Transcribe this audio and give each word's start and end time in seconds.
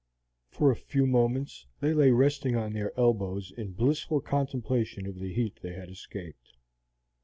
For 0.49 0.71
a 0.71 0.75
few 0.75 1.05
moments 1.05 1.67
they 1.79 1.93
lay 1.93 2.09
resting 2.09 2.55
on 2.55 2.73
their 2.73 2.91
elbows 2.99 3.51
in 3.55 3.73
blissful 3.73 4.19
contemplation 4.19 5.05
of 5.05 5.19
the 5.19 5.31
heat 5.31 5.59
they 5.61 5.73
had 5.73 5.89
escaped. 5.91 6.53